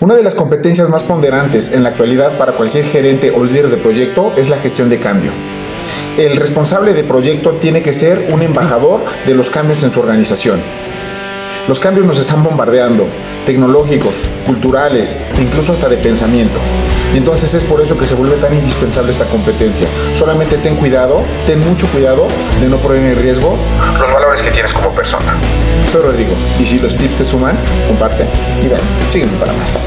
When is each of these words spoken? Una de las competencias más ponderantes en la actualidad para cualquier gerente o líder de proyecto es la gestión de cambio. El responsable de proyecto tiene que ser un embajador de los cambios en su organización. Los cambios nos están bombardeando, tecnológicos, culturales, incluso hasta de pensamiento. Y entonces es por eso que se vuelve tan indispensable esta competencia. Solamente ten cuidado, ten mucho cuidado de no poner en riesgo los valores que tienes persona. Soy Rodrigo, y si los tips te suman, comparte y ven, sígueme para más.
Una 0.00 0.14
de 0.14 0.22
las 0.22 0.36
competencias 0.36 0.90
más 0.90 1.02
ponderantes 1.02 1.72
en 1.72 1.82
la 1.82 1.88
actualidad 1.88 2.38
para 2.38 2.52
cualquier 2.52 2.84
gerente 2.84 3.32
o 3.32 3.42
líder 3.42 3.68
de 3.68 3.78
proyecto 3.78 4.32
es 4.36 4.48
la 4.48 4.56
gestión 4.56 4.88
de 4.88 5.00
cambio. 5.00 5.32
El 6.16 6.36
responsable 6.36 6.94
de 6.94 7.02
proyecto 7.02 7.54
tiene 7.54 7.82
que 7.82 7.92
ser 7.92 8.28
un 8.32 8.42
embajador 8.42 9.00
de 9.26 9.34
los 9.34 9.50
cambios 9.50 9.82
en 9.82 9.92
su 9.92 9.98
organización. 9.98 10.62
Los 11.66 11.80
cambios 11.80 12.06
nos 12.06 12.20
están 12.20 12.44
bombardeando, 12.44 13.08
tecnológicos, 13.44 14.24
culturales, 14.46 15.20
incluso 15.36 15.72
hasta 15.72 15.88
de 15.88 15.96
pensamiento. 15.96 16.60
Y 17.12 17.18
entonces 17.18 17.52
es 17.54 17.64
por 17.64 17.80
eso 17.80 17.98
que 17.98 18.06
se 18.06 18.14
vuelve 18.14 18.36
tan 18.36 18.54
indispensable 18.54 19.10
esta 19.10 19.24
competencia. 19.24 19.88
Solamente 20.14 20.58
ten 20.58 20.76
cuidado, 20.76 21.22
ten 21.44 21.58
mucho 21.58 21.88
cuidado 21.88 22.28
de 22.60 22.68
no 22.68 22.76
poner 22.76 23.02
en 23.02 23.20
riesgo 23.20 23.56
los 23.98 24.12
valores 24.12 24.42
que 24.42 24.52
tienes 24.52 24.72
persona. 24.98 25.32
Soy 25.92 26.02
Rodrigo, 26.02 26.34
y 26.60 26.64
si 26.64 26.80
los 26.80 26.96
tips 26.96 27.18
te 27.18 27.24
suman, 27.24 27.56
comparte 27.86 28.26
y 28.60 28.66
ven, 28.66 28.80
sígueme 29.06 29.32
para 29.38 29.52
más. 29.52 29.78